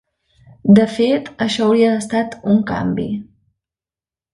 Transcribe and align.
De 0.79 0.85
fet, 0.93 1.29
això 1.47 1.67
hauria 1.67 1.93
estat 2.01 2.37
un 2.55 2.67
canvi. 2.75 3.09